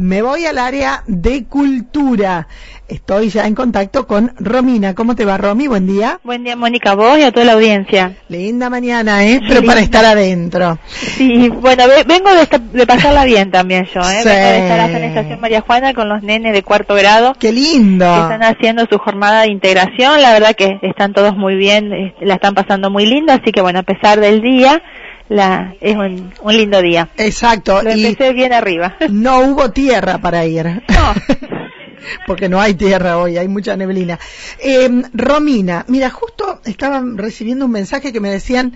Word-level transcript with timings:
Me 0.00 0.22
voy 0.22 0.46
al 0.46 0.56
área 0.56 1.02
de 1.06 1.44
cultura. 1.44 2.48
Estoy 2.88 3.28
ya 3.28 3.46
en 3.46 3.54
contacto 3.54 4.06
con 4.06 4.32
Romina. 4.38 4.94
¿Cómo 4.94 5.14
te 5.14 5.26
va, 5.26 5.36
Romy? 5.36 5.66
Buen 5.66 5.86
día. 5.86 6.18
Buen 6.24 6.42
día, 6.42 6.56
Mónica, 6.56 6.94
vos 6.94 7.18
y 7.18 7.22
a 7.22 7.32
toda 7.32 7.44
la 7.44 7.52
audiencia. 7.52 8.16
Linda 8.30 8.70
mañana, 8.70 9.26
¿eh? 9.26 9.42
Pero 9.46 9.62
para 9.62 9.80
estar 9.80 10.02
adentro. 10.06 10.78
Sí, 10.86 11.50
bueno, 11.50 11.84
vengo 12.06 12.30
de, 12.32 12.86
pasarla 12.86 13.26
bien 13.26 13.50
también 13.50 13.84
yo, 13.94 14.00
¿eh? 14.00 14.22
Vengo 14.24 14.30
de 14.30 14.58
estar 14.58 14.90
en 14.90 15.00
la 15.02 15.06
Estación 15.08 15.38
María 15.38 15.60
Juana 15.60 15.92
con 15.92 16.08
los 16.08 16.22
nenes 16.22 16.54
de 16.54 16.62
cuarto 16.62 16.94
grado. 16.94 17.34
¡Qué 17.38 17.52
lindo! 17.52 18.06
Que 18.06 18.20
están 18.22 18.42
haciendo 18.42 18.86
su 18.90 18.96
jornada 18.96 19.42
de 19.42 19.50
integración. 19.50 20.22
La 20.22 20.32
verdad 20.32 20.56
que 20.56 20.78
están 20.80 21.12
todos 21.12 21.36
muy 21.36 21.56
bien, 21.56 22.14
la 22.22 22.36
están 22.36 22.54
pasando 22.54 22.88
muy 22.88 23.04
linda, 23.04 23.34
así 23.34 23.52
que 23.52 23.60
bueno, 23.60 23.80
a 23.80 23.82
pesar 23.82 24.18
del 24.18 24.40
día, 24.40 24.82
la, 25.30 25.76
es 25.80 25.96
un, 25.96 26.32
lindo 26.44 26.82
día. 26.82 27.08
Exacto. 27.16 27.82
Lo 27.82 27.90
empecé 27.90 28.32
bien 28.32 28.52
arriba. 28.52 28.96
No 29.10 29.40
hubo 29.40 29.70
tierra 29.70 30.18
para 30.18 30.44
ir. 30.44 30.66
No. 30.66 31.14
Porque 32.26 32.48
no 32.48 32.60
hay 32.60 32.74
tierra 32.74 33.18
hoy, 33.18 33.36
hay 33.36 33.46
mucha 33.46 33.76
neblina. 33.76 34.18
Eh, 34.58 34.88
Romina, 35.12 35.84
mira, 35.88 36.10
justo 36.10 36.60
estaba 36.64 37.02
recibiendo 37.14 37.66
un 37.66 37.70
mensaje 37.70 38.12
que 38.12 38.20
me 38.20 38.30
decían, 38.30 38.74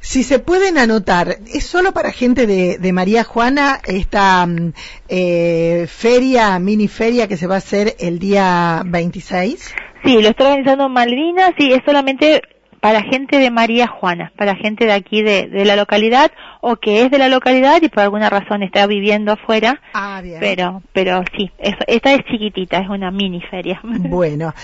si 0.00 0.22
se 0.22 0.38
pueden 0.38 0.78
anotar, 0.78 1.38
¿es 1.52 1.66
solo 1.66 1.92
para 1.92 2.10
gente 2.12 2.46
de, 2.46 2.92
María 2.92 3.24
Juana 3.24 3.80
esta 3.84 4.46
mm, 4.46 4.72
eh, 5.08 5.86
feria, 5.88 6.58
mini 6.58 6.88
feria 6.88 7.26
que 7.26 7.36
se 7.36 7.46
va 7.46 7.56
a 7.56 7.58
hacer 7.58 7.96
el 7.98 8.18
día 8.18 8.82
26? 8.86 9.74
Sí, 10.04 10.22
lo 10.22 10.28
está 10.28 10.44
organizando 10.44 10.88
Malvinas, 10.88 11.52
sí, 11.58 11.72
es 11.72 11.80
solamente 11.84 12.40
para 12.86 13.02
gente 13.02 13.40
de 13.40 13.50
María 13.50 13.88
Juana, 13.88 14.30
para 14.36 14.54
gente 14.54 14.86
de 14.86 14.92
aquí 14.92 15.20
de, 15.20 15.48
la 15.64 15.74
localidad 15.74 16.30
o 16.60 16.76
que 16.76 17.02
es 17.02 17.10
de 17.10 17.18
la 17.18 17.28
localidad 17.28 17.82
y 17.82 17.88
por 17.88 18.04
alguna 18.04 18.30
razón 18.30 18.62
está 18.62 18.86
viviendo 18.86 19.32
afuera. 19.32 19.80
Ah, 19.92 20.20
bien. 20.22 20.38
Pero, 20.38 20.84
pero 20.92 21.24
sí, 21.36 21.50
esta 21.58 22.12
es 22.12 22.24
chiquitita, 22.30 22.78
es 22.78 22.88
una 22.88 23.10
mini 23.10 23.42
feria. 23.50 23.80
Bueno. 24.08 24.54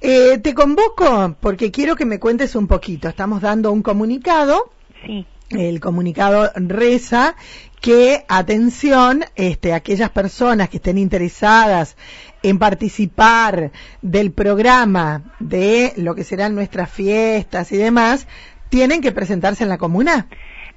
Eh, 0.00 0.38
te 0.38 0.54
convoco 0.54 1.36
porque 1.38 1.70
quiero 1.70 1.94
que 1.94 2.04
me 2.04 2.18
cuentes 2.18 2.56
un 2.56 2.66
poquito. 2.66 3.08
Estamos 3.08 3.40
dando 3.40 3.70
un 3.70 3.82
comunicado. 3.82 4.72
Sí. 5.06 5.24
El 5.52 5.80
comunicado 5.80 6.50
reza 6.54 7.36
que, 7.80 8.24
atención, 8.28 9.24
este, 9.34 9.74
aquellas 9.74 10.10
personas 10.10 10.68
que 10.68 10.76
estén 10.76 10.98
interesadas 10.98 11.96
en 12.42 12.58
participar 12.58 13.72
del 14.02 14.32
programa 14.32 15.34
de 15.40 15.92
lo 15.96 16.14
que 16.14 16.24
serán 16.24 16.54
nuestras 16.54 16.90
fiestas 16.90 17.72
y 17.72 17.76
demás, 17.76 18.28
tienen 18.68 19.00
que 19.00 19.12
presentarse 19.12 19.64
en 19.64 19.68
la 19.68 19.78
comuna. 19.78 20.28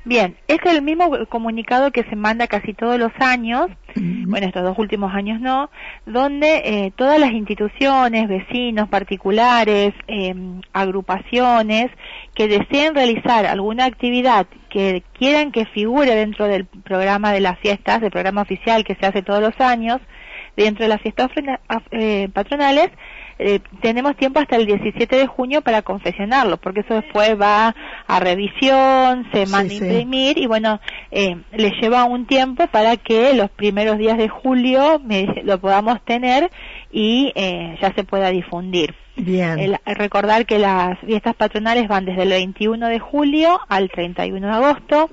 Bien, 0.03 0.35
es 0.47 0.59
el 0.65 0.81
mismo 0.81 1.09
comunicado 1.29 1.91
que 1.91 2.03
se 2.03 2.15
manda 2.15 2.47
casi 2.47 2.73
todos 2.73 2.99
los 2.99 3.11
años, 3.19 3.67
bueno, 3.95 4.47
estos 4.47 4.63
dos 4.63 4.77
últimos 4.77 5.13
años 5.13 5.39
no, 5.39 5.69
donde 6.05 6.61
eh, 6.65 6.91
todas 6.95 7.19
las 7.19 7.31
instituciones, 7.31 8.27
vecinos, 8.27 8.89
particulares, 8.89 9.93
em, 10.07 10.61
agrupaciones 10.73 11.87
que 12.33 12.47
deseen 12.47 12.93
realizar 12.93 13.45
alguna 13.45 13.85
actividad 13.85 14.47
que 14.69 15.03
quieran 15.17 15.51
que 15.51 15.65
figure 15.65 16.13
dentro 16.13 16.47
del 16.47 16.65
programa 16.65 17.31
de 17.31 17.39
las 17.39 17.57
fiestas, 17.59 18.01
del 18.01 18.11
programa 18.11 18.41
oficial 18.41 18.83
que 18.83 18.95
se 18.95 19.05
hace 19.05 19.21
todos 19.21 19.41
los 19.41 19.57
años, 19.61 20.01
dentro 20.57 20.83
de 20.83 20.89
las 20.89 21.01
fiestas 21.01 21.29
eh, 21.91 22.29
patronales, 22.33 22.89
eh, 23.37 23.59
tenemos 23.81 24.15
tiempo 24.15 24.39
hasta 24.39 24.55
el 24.55 24.65
17 24.65 25.15
de 25.15 25.27
junio 25.27 25.61
para 25.61 25.81
confesionarlo, 25.81 26.57
porque 26.57 26.81
eso 26.81 26.93
después 26.93 27.39
va 27.39 27.75
a 28.07 28.19
revisión, 28.19 29.27
se 29.33 29.45
manda 29.47 29.73
a 29.73 29.77
imprimir 29.77 30.37
y 30.37 30.47
bueno, 30.47 30.79
eh, 31.11 31.35
le 31.51 31.71
lleva 31.81 32.05
un 32.05 32.27
tiempo 32.27 32.67
para 32.67 32.95
que 32.95 33.33
los 33.33 33.49
primeros 33.49 33.97
días 33.97 34.17
de 34.17 34.29
julio 34.29 35.01
lo 35.43 35.59
podamos 35.59 36.01
tener 36.05 36.49
y 36.91 37.33
eh, 37.35 37.77
ya 37.81 37.93
se 37.93 38.03
pueda 38.03 38.29
difundir. 38.29 38.95
Bien. 39.17 39.77
recordar 39.85 40.45
que 40.45 40.59
las 40.59 40.99
fiestas 40.99 41.35
patronales 41.35 41.87
van 41.87 42.03
desde 42.03 42.23
el 42.23 42.29
21 42.29 42.85
de 42.89 42.99
julio 42.99 43.61
al 43.69 43.89
31 43.89 44.45
de 44.45 44.53
agosto 44.53 45.09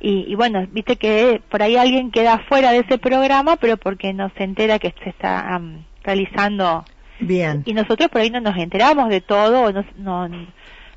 y, 0.00 0.32
bueno, 0.36 0.64
viste 0.70 0.94
que 0.94 1.40
por 1.48 1.60
ahí 1.60 1.76
alguien 1.76 2.12
queda 2.12 2.38
fuera 2.48 2.70
de 2.70 2.78
ese 2.78 2.98
programa, 2.98 3.56
pero 3.56 3.78
porque 3.78 4.12
no 4.12 4.30
se 4.36 4.44
entera 4.44 4.78
que 4.78 4.94
se 5.02 5.10
está 5.10 5.60
realizando. 6.04 6.84
Bien. 7.20 7.62
Y 7.66 7.74
nosotros 7.74 8.08
por 8.08 8.20
ahí 8.20 8.30
no 8.30 8.40
nos 8.40 8.56
enteramos 8.56 9.08
de 9.08 9.20
todo, 9.20 9.72
no, 9.72 9.84
no, 9.96 10.28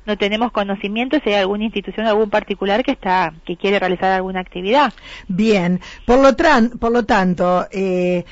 no 0.06 0.16
tenemos 0.16 0.52
conocimiento 0.52 1.18
si 1.22 1.30
hay 1.30 1.36
alguna 1.36 1.64
institución, 1.64 2.06
algún 2.06 2.30
particular 2.30 2.82
que 2.82 2.92
está, 2.92 3.32
que 3.44 3.56
quiere 3.56 3.78
realizar 3.78 4.12
alguna 4.12 4.40
actividad. 4.40 4.92
Bien. 5.28 5.80
Por 6.04 6.20
lo, 6.20 6.34
tran, 6.36 6.70
por 6.70 6.92
lo 6.92 7.04
tanto, 7.04 7.66
eh, 7.72 8.24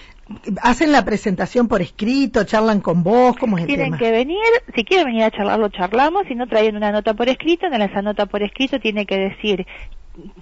hacen 0.62 0.92
la 0.92 1.04
presentación 1.04 1.68
por 1.68 1.82
escrito, 1.82 2.44
charlan 2.44 2.80
con 2.80 3.02
vos, 3.02 3.36
¿cómo 3.36 3.58
es 3.58 3.64
el 3.64 3.68
Tienen 3.68 3.96
que 3.96 4.10
venir, 4.10 4.38
si 4.74 4.84
quieren 4.84 5.06
venir 5.06 5.24
a 5.24 5.30
charlar, 5.30 5.58
lo 5.58 5.68
charlamos, 5.68 6.24
si 6.28 6.34
no 6.34 6.46
traen 6.46 6.76
una 6.76 6.92
nota 6.92 7.14
por 7.14 7.28
escrito, 7.28 7.66
en 7.66 7.82
esa 7.82 8.02
nota 8.02 8.26
por 8.26 8.42
escrito 8.42 8.78
tiene 8.80 9.06
que 9.06 9.18
decir 9.18 9.66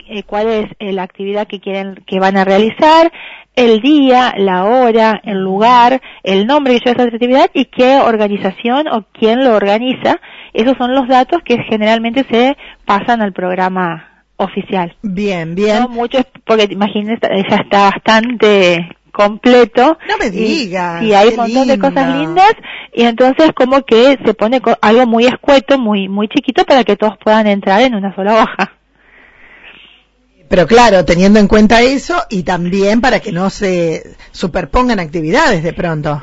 eh, 0.07 0.23
cuál 0.25 0.49
es 0.49 0.71
eh, 0.79 0.93
la 0.93 1.03
actividad 1.03 1.47
que 1.47 1.61
quieren, 1.61 2.03
que 2.07 2.21
van 2.21 2.37
a 2.37 2.45
realizar, 2.45 3.11
el 3.55 3.81
día, 3.81 4.35
la 4.37 4.65
hora, 4.65 5.21
el 5.25 5.39
lugar, 5.39 6.01
el 6.23 6.47
nombre 6.47 6.75
que 6.75 6.91
lleva 6.91 7.05
esa 7.05 7.15
actividad 7.15 7.51
y 7.53 7.67
qué 7.67 8.01
organización 8.01 8.89
o 8.89 9.05
quién 9.13 9.45
lo 9.45 9.55
organiza. 9.55 10.21
Esos 10.55 10.77
son 10.79 10.95
los 10.95 11.09
datos 11.09 11.41
que 11.45 11.59
generalmente 11.69 12.25
se 12.31 12.57
pasan 12.85 13.21
al 13.23 13.33
programa 13.33 14.25
oficial. 14.37 14.97
Bien, 15.03 15.55
bien. 15.55 15.81
No 15.81 15.89
muchos, 15.89 16.25
porque 16.45 16.69
imagínense, 16.71 17.21
ya 17.49 17.57
está 17.57 17.91
bastante 17.91 18.89
completo. 19.13 19.99
No 20.09 20.17
me 20.19 20.31
digas. 20.31 21.03
Y, 21.03 21.13
hay 21.13 21.29
un 21.29 21.37
montón 21.37 21.69
de 21.69 21.79
cosas 21.79 22.17
lindas 22.17 22.53
y 22.95 23.05
entonces 23.05 23.51
como 23.55 23.83
que 23.83 24.19
se 24.25 24.35
pone 24.35 24.61
algo 24.81 25.07
muy 25.07 25.27
escueto, 25.27 25.79
muy 25.79 26.09
muy 26.09 26.29
chiquito 26.29 26.65
para 26.65 26.85
que 26.85 26.97
todos 26.97 27.15
puedan 27.23 27.47
entrar 27.47 27.83
en 27.83 27.95
una 27.95 28.15
sola 28.15 28.43
hoja. 28.43 28.73
Pero 30.53 30.67
claro, 30.67 31.03
teniendo 31.07 31.39
en 31.39 31.49
cuenta 31.49 31.81
eso 31.81 32.15
y 32.29 32.43
también 32.43 33.01
para 33.01 33.21
que 33.21 33.33
no 33.33 33.49
se 33.49 34.03
superpongan 34.33 35.01
actividades 35.01 35.63
de 35.63 35.73
pronto. 35.73 36.23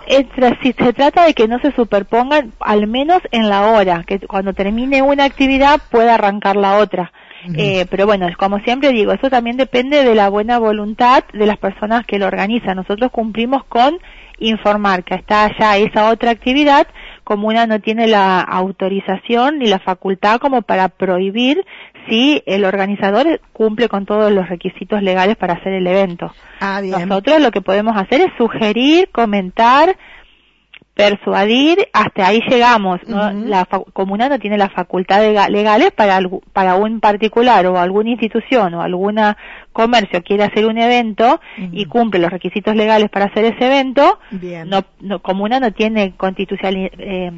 si 0.62 0.72
se 0.74 0.94
trata 0.94 1.26
de 1.26 1.34
que 1.34 1.48
no 1.48 1.58
se 1.62 1.72
superpongan, 1.72 2.54
al 2.60 2.86
menos 2.86 3.24
en 3.32 3.50
la 3.50 3.72
hora, 3.72 4.04
que 4.06 4.20
cuando 4.20 4.54
termine 4.54 5.02
una 5.02 5.24
actividad 5.24 5.82
pueda 5.90 6.14
arrancar 6.14 6.58
la 6.58 6.78
otra. 6.78 7.12
Eh, 7.56 7.88
pero 7.90 8.06
bueno, 8.06 8.28
como 8.38 8.60
siempre 8.60 8.92
digo, 8.92 9.14
eso 9.14 9.32
también 9.32 9.58
depende 9.58 10.04
de 10.04 10.14
la 10.14 10.30
buena 10.30 10.60
voluntad 10.60 11.24
de 11.34 11.48
las 11.48 11.58
personas 11.58 12.06
que 12.06 12.20
lo 12.20 12.28
organizan. 12.28 12.76
Nosotros 12.76 13.10
cumplimos 13.12 13.64
con 13.64 13.98
informar 14.38 15.04
que 15.04 15.16
está 15.16 15.46
allá 15.46 15.78
esa 15.78 16.12
otra 16.12 16.30
actividad, 16.30 16.86
como 17.30 17.48
una 17.48 17.68
no 17.68 17.80
tiene 17.80 18.08
la 18.08 18.42
autorización 18.42 19.60
ni 19.60 19.68
la 19.68 19.78
facultad 19.78 20.40
como 20.40 20.64
para 20.64 20.90
prohibir 20.90 21.64
si 22.10 22.42
el 22.48 22.66
organizador 22.66 23.40
cumple 23.54 23.88
con 23.88 24.08
todos 24.08 24.32
los 24.32 24.50
requisitos 24.50 25.04
legales 25.04 25.38
para 25.38 25.54
hacer 25.54 25.74
el 25.74 25.86
evento. 25.86 26.34
Ah, 26.60 26.82
Nosotros 26.82 27.40
lo 27.40 27.52
que 27.52 27.62
podemos 27.62 27.96
hacer 27.96 28.22
es 28.22 28.30
sugerir, 28.36 29.10
comentar, 29.12 29.96
persuadir, 31.00 31.88
hasta 31.94 32.28
ahí 32.28 32.42
llegamos. 32.50 33.00
La 33.08 33.66
comuna 33.94 34.28
no 34.28 34.38
tiene 34.38 34.58
las 34.58 34.74
facultades 34.74 35.50
legales 35.50 35.92
para, 35.92 36.20
para 36.52 36.76
un 36.76 37.00
particular 37.00 37.66
o 37.68 37.80
alguna 37.80 38.10
institución 38.10 38.74
o 38.74 38.82
alguna 38.82 39.38
comercio 39.72 40.22
quiere 40.24 40.44
hacer 40.44 40.66
un 40.66 40.78
evento 40.78 41.40
y 41.72 41.86
cumple 41.86 42.20
los 42.20 42.32
requisitos 42.32 42.76
legales 42.76 43.10
para 43.10 43.26
hacer 43.26 43.46
ese 43.46 43.68
evento, 43.68 44.20
No, 44.66 44.82
no, 45.00 45.20
comuna 45.20 45.62
no 45.62 45.72
tiene 45.72 46.16
constitucionalidad, 46.18 46.92
eh, 46.98 47.32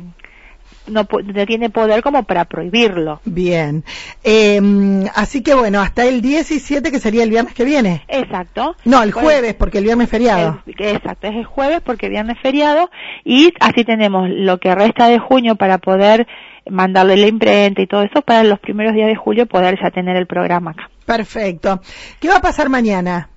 no, 0.88 1.06
tiene 1.06 1.70
poder 1.70 2.02
como 2.02 2.24
para 2.24 2.46
prohibirlo. 2.46 3.22
Bien. 3.26 3.84
Em, 4.24 5.06
así 5.16 5.44
que 5.44 5.54
bueno, 5.54 5.82
hasta 5.82 6.06
el 6.06 6.22
17 6.22 6.92
que 6.92 7.00
sería 7.00 7.24
el 7.24 7.30
viernes 7.30 7.54
que 7.54 7.66
viene. 7.66 8.04
Exacto. 8.08 8.76
No, 8.86 9.04
el 9.04 9.12
jueves 9.12 9.54
porque 9.56 9.80
el 9.80 9.86
viernes 9.86 10.06
es 10.06 10.12
feriado. 10.12 10.62
exacto, 10.66 11.28
es 11.28 11.36
el 11.36 11.46
jueves 11.46 11.82
porque 11.82 12.08
el 12.08 12.12
viernes 12.12 12.38
es 12.38 12.42
feriado 12.42 12.90
y 13.24 13.54
así 13.60 13.84
tenemos 13.84 14.30
lo 14.30 14.60
que 14.60 14.74
resta 14.76 15.08
de 15.08 15.20
junio 15.20 15.56
para 15.56 15.78
poder 15.78 16.28
mandarle 16.70 17.18
la 17.18 17.28
imprenta 17.28 17.82
y 17.82 17.88
todo 17.88 18.04
eso 18.04 18.22
para 18.22 18.44
los 18.44 18.60
primeros 18.60 18.94
días 18.94 19.08
de 19.08 19.16
julio 19.16 19.46
poder 19.48 19.80
ya 19.82 19.92
tener 19.92 20.16
el 20.16 20.28
programa 20.28 20.72
acá. 20.72 20.90
Perfecto. 21.06 21.82
¿Qué 22.20 22.28
va 22.30 22.38
a 22.38 22.42
pasar 22.42 22.70
mañana? 22.70 23.30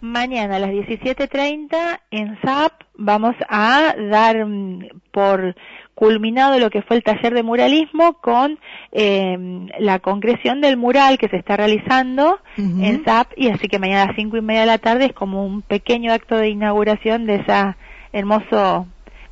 Mañana 0.00 0.56
a 0.56 0.58
las 0.58 0.70
17.30 0.70 2.00
en 2.10 2.40
SAP 2.40 2.72
vamos 2.94 3.34
a 3.48 3.94
dar 4.10 4.46
mm, 4.46 4.88
por 5.12 5.54
culminado 6.00 6.58
lo 6.58 6.70
que 6.70 6.80
fue 6.80 6.96
el 6.96 7.02
taller 7.02 7.34
de 7.34 7.42
muralismo 7.42 8.14
con 8.14 8.58
eh, 8.90 9.36
la 9.78 9.98
concreción 9.98 10.62
del 10.62 10.78
mural 10.78 11.18
que 11.18 11.28
se 11.28 11.36
está 11.36 11.58
realizando 11.58 12.40
en 12.56 13.04
SAP 13.04 13.32
y 13.36 13.48
así 13.48 13.68
que 13.68 13.78
mañana 13.78 14.04
a 14.04 14.06
las 14.06 14.16
cinco 14.16 14.38
y 14.38 14.40
media 14.40 14.62
de 14.62 14.66
la 14.66 14.78
tarde 14.78 15.04
es 15.04 15.12
como 15.12 15.44
un 15.44 15.60
pequeño 15.60 16.10
acto 16.10 16.36
de 16.38 16.48
inauguración 16.48 17.26
de 17.26 17.34
ese 17.34 17.52
hermoso 18.14 18.86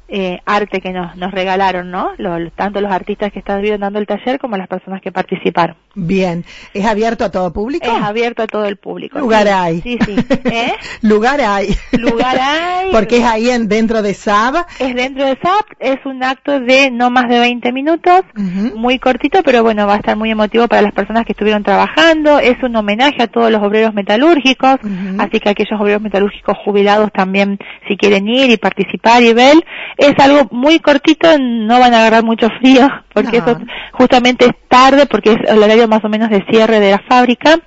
eh, 0.08 0.40
arte 0.46 0.80
que 0.80 0.90
nos, 0.90 1.16
nos 1.16 1.32
regalaron, 1.32 1.90
¿no? 1.90 2.12
tanto 2.56 2.80
los 2.80 2.90
artistas 2.90 3.30
que 3.30 3.40
están 3.40 3.62
dando 3.78 3.98
el 3.98 4.06
taller 4.06 4.38
como 4.38 4.56
las 4.56 4.66
personas 4.66 5.02
que 5.02 5.12
participaron. 5.12 5.76
Bien, 5.94 6.44
¿es 6.72 6.86
abierto 6.86 7.24
a 7.24 7.30
todo 7.30 7.52
público? 7.52 7.86
Es 7.86 8.02
abierto 8.02 8.42
a 8.42 8.46
todo 8.46 8.64
el 8.64 8.76
público. 8.76 9.18
Lugar 9.18 9.48
hay. 9.48 9.80
Sí, 9.82 9.98
sí. 10.04 10.16
¿Eh? 10.44 10.72
Lugar 11.02 11.40
hay. 11.40 11.76
Lugar 11.92 12.38
hay. 12.40 12.92
Porque 12.92 13.18
es 13.18 13.24
ahí 13.24 13.50
en, 13.50 13.68
dentro 13.68 14.00
de 14.00 14.14
SAB. 14.14 14.64
Es 14.78 14.94
dentro 14.94 15.26
de 15.26 15.36
SAB, 15.42 15.64
es 15.80 15.96
un 16.06 16.22
acto 16.22 16.60
de 16.60 16.90
no 16.90 17.10
más 17.10 17.28
de 17.28 17.40
20 17.40 17.72
minutos, 17.72 18.22
muy 18.34 18.98
cortito, 18.98 19.42
pero 19.42 19.62
bueno, 19.62 19.86
va 19.86 19.94
a 19.94 19.98
estar 19.98 20.16
muy 20.16 20.30
emotivo 20.30 20.68
para 20.68 20.82
las 20.82 20.92
personas 20.92 21.24
que 21.24 21.32
estuvieron 21.32 21.62
trabajando. 21.62 22.38
Es 22.38 22.62
un 22.62 22.74
homenaje 22.76 23.22
a 23.22 23.26
todos 23.26 23.50
los 23.50 23.62
obreros 23.62 23.92
metalúrgicos, 23.92 24.76
así 25.18 25.40
que 25.40 25.50
aquellos 25.50 25.80
obreros 25.80 26.00
metalúrgicos 26.00 26.56
jubilados 26.64 27.10
también, 27.12 27.58
si 27.86 27.96
quieren 27.96 28.28
ir 28.28 28.50
y 28.50 28.56
participar 28.56 29.22
y 29.22 29.32
ver, 29.32 29.56
es 29.98 30.14
algo 30.18 30.48
muy 30.52 30.78
cortito, 30.78 31.28
no 31.38 31.80
van 31.80 31.92
a 31.92 31.98
agarrar 31.98 32.22
mucho 32.22 32.48
frío, 32.60 32.88
porque 33.12 33.38
eso 33.38 33.58
justamente 33.92 34.46
es 34.46 34.52
tarde, 34.68 35.06
porque 35.06 35.32
es 35.32 35.38
el 35.50 35.60
horario 35.60 35.88
más 35.88 36.04
o 36.04 36.08
menos 36.08 36.30
de 36.30 36.44
cierre 36.48 36.78
de 36.78 36.92
la 36.92 37.02
fábrica. 37.08 37.58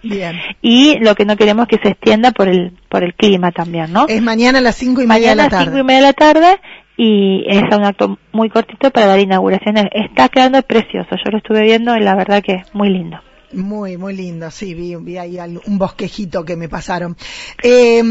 Y 0.62 0.98
lo 1.00 1.14
que 1.14 1.26
no 1.26 1.36
queremos 1.36 1.68
es 1.68 1.78
que 1.78 1.84
se 1.84 1.92
extienda 1.92 2.32
por 2.32 2.48
el, 2.48 2.72
por 2.88 3.04
el 3.04 3.14
clima 3.16 3.52
también, 3.52 3.92
¿no? 3.92 4.08
Es 4.08 4.22
mañana 4.22 4.60
a 4.60 4.62
las 4.62 4.78
cinco 4.78 5.02
y 5.02 5.08
media 5.08 5.32
de 5.32 5.36
la 5.36 5.50
tarde. 5.50 5.58
Mañana 5.58 5.58
a 5.58 5.60
las 5.60 5.66
cinco 5.66 5.78
y 5.78 5.84
media 5.84 6.00
de 6.00 6.08
la 6.08 6.14
tarde 6.14 6.62
y 6.96 7.44
es 7.48 7.64
un 7.76 7.84
acto 7.84 8.18
muy 8.32 8.50
cortito 8.50 8.92
para 8.92 9.08
dar 9.08 9.20
inauguración. 9.20 9.76
Está 9.92 10.30
quedando 10.30 10.62
precioso, 10.62 11.10
yo 11.12 11.32
lo 11.32 11.38
estuve 11.38 11.64
viendo 11.64 11.96
y 11.98 12.00
la 12.00 12.16
verdad 12.16 12.42
que 12.42 12.64
muy 12.74 12.90
lindo. 12.90 13.20
Muy, 13.54 13.98
muy 13.98 14.16
lindo, 14.16 14.50
sí, 14.52 14.74
vi, 14.74 14.96
vi 14.96 15.18
ahí 15.18 15.38
un 15.66 15.78
bosquejito 15.78 16.46
que 16.46 16.56
me 16.56 16.70
pasaron. 16.70 17.18
Eh, 17.64 18.02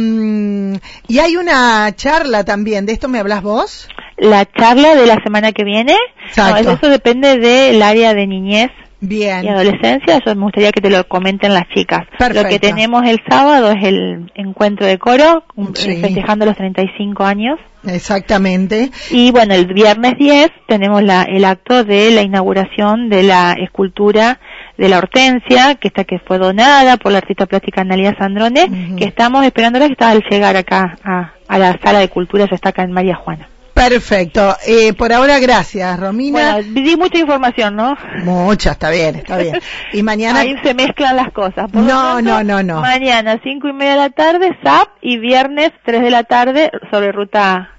y 1.08 1.18
hay 1.18 1.36
una 1.36 1.94
charla 1.94 2.44
también, 2.44 2.86
¿de 2.86 2.92
esto 2.92 3.08
me 3.08 3.18
hablas 3.18 3.42
vos? 3.42 3.88
La 4.16 4.44
charla 4.44 4.94
de 4.94 5.06
la 5.06 5.16
semana 5.22 5.52
que 5.52 5.64
viene, 5.64 5.96
no, 6.36 6.56
eso 6.56 6.88
depende 6.88 7.38
del 7.38 7.82
área 7.82 8.12
de 8.14 8.26
niñez 8.26 8.70
Bien. 9.00 9.44
y 9.44 9.48
adolescencia, 9.48 10.18
eso 10.18 10.34
me 10.34 10.42
gustaría 10.42 10.72
que 10.72 10.82
te 10.82 10.90
lo 10.90 11.08
comenten 11.08 11.54
las 11.54 11.68
chicas. 11.74 12.02
Lo 12.34 12.44
que 12.44 12.58
tenemos 12.58 13.02
el 13.06 13.18
sábado 13.28 13.70
es 13.70 13.82
el 13.82 14.30
encuentro 14.34 14.86
de 14.86 14.98
coro, 14.98 15.44
festejando 15.74 16.44
los 16.44 16.56
35 16.56 17.24
años. 17.24 17.58
Exactamente. 17.86 18.90
Y 19.10 19.30
bueno, 19.30 19.54
el 19.54 19.72
viernes 19.72 20.18
10 20.18 20.50
tenemos 20.68 21.02
la, 21.02 21.22
el 21.22 21.46
acto 21.46 21.82
de 21.82 22.10
la 22.10 22.20
inauguración 22.20 23.08
de 23.08 23.22
la 23.22 23.54
escultura 23.54 24.38
de 24.80 24.88
la 24.88 24.96
Hortensia, 24.96 25.74
que 25.74 25.88
está 25.88 26.04
que 26.04 26.18
fue 26.18 26.38
donada 26.38 26.96
por 26.96 27.12
la 27.12 27.18
artista 27.18 27.44
plástica 27.44 27.82
Analia 27.82 28.16
Sandrone, 28.16 28.96
que 28.96 29.04
estamos 29.04 29.44
esperándola 29.44 29.86
que 29.86 29.92
está 29.92 30.08
al 30.08 30.22
llegar 30.22 30.56
acá 30.56 30.96
a, 31.04 31.34
a 31.46 31.58
la 31.58 31.78
sala 31.84 31.98
de 31.98 32.08
cultura, 32.08 32.46
ya 32.48 32.54
está 32.54 32.70
acá 32.70 32.82
en 32.82 32.92
María 32.92 33.14
Juana. 33.14 33.46
Perfecto. 33.74 34.56
Eh, 34.66 34.94
por 34.94 35.12
ahora, 35.12 35.38
gracias, 35.38 36.00
Romina. 36.00 36.54
Bueno, 36.54 36.80
di 36.80 36.96
mucha 36.96 37.18
información, 37.18 37.76
¿no? 37.76 37.94
Mucha, 38.24 38.72
está 38.72 38.88
bien, 38.88 39.16
está 39.16 39.36
bien. 39.36 39.60
Y 39.92 40.02
mañana... 40.02 40.40
Ahí 40.40 40.56
se 40.64 40.72
mezclan 40.72 41.14
las 41.14 41.30
cosas. 41.32 41.70
no, 41.74 42.22
no, 42.22 42.42
no, 42.42 42.62
no. 42.62 42.80
Mañana, 42.80 43.38
cinco 43.42 43.68
y 43.68 43.74
media 43.74 43.92
de 43.92 43.98
la 43.98 44.10
tarde, 44.10 44.56
SAP, 44.62 44.88
y 45.02 45.18
viernes, 45.18 45.72
tres 45.84 46.00
de 46.00 46.10
la 46.10 46.24
tarde, 46.24 46.70
sobre 46.90 47.12
ruta 47.12 47.74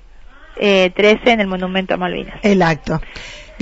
eh, 0.56 0.92
13 0.96 1.32
en 1.32 1.40
el 1.40 1.48
Monumento 1.48 1.96
a 1.96 1.98
Malvinas. 1.98 2.36
El 2.44 2.62
acto. 2.62 3.02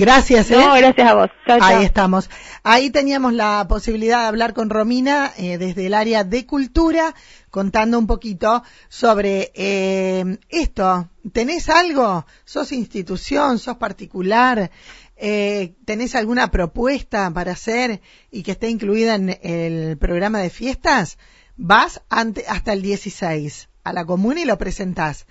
Gracias, 0.00 0.50
¿eh? 0.50 0.56
No, 0.56 0.74
gracias 0.74 1.06
a 1.06 1.14
vos. 1.14 1.30
Ahí 1.46 1.84
estamos. 1.84 2.30
Ahí 2.62 2.88
teníamos 2.88 3.34
la 3.34 3.66
posibilidad 3.68 4.22
de 4.22 4.28
hablar 4.28 4.54
con 4.54 4.70
Romina 4.70 5.30
eh, 5.36 5.58
desde 5.58 5.86
el 5.86 5.94
área 5.94 6.24
de 6.24 6.46
cultura, 6.46 7.14
contando 7.50 7.98
un 7.98 8.06
poquito 8.06 8.62
sobre 8.88 9.52
eh, 9.54 10.38
esto. 10.48 11.10
¿Tenés 11.34 11.68
algo? 11.68 12.24
¿Sos 12.46 12.72
institución? 12.72 13.58
¿Sos 13.58 13.76
particular? 13.76 14.70
Eh, 15.16 15.74
¿Tenés 15.84 16.14
alguna 16.14 16.50
propuesta 16.50 17.30
para 17.30 17.52
hacer 17.52 18.00
y 18.30 18.42
que 18.42 18.52
esté 18.52 18.70
incluida 18.70 19.16
en 19.16 19.38
el 19.42 19.98
programa 19.98 20.38
de 20.38 20.48
fiestas? 20.48 21.18
Vas 21.58 22.00
ante, 22.08 22.46
hasta 22.48 22.72
el 22.72 22.80
16 22.80 23.68
a 23.84 23.92
la 23.92 24.06
comuna 24.06 24.40
y 24.40 24.44
lo 24.46 24.56
presentás. 24.56 25.26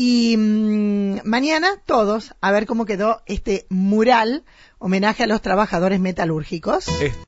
Y 0.00 0.36
mm, 0.36 1.22
mañana 1.24 1.70
todos 1.84 2.32
a 2.40 2.52
ver 2.52 2.66
cómo 2.66 2.86
quedó 2.86 3.20
este 3.26 3.66
mural 3.68 4.44
homenaje 4.78 5.24
a 5.24 5.26
los 5.26 5.42
trabajadores 5.42 5.98
metalúrgicos. 5.98 6.86